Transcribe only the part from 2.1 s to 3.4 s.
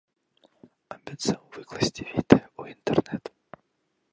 відэа ў інтэрнэт.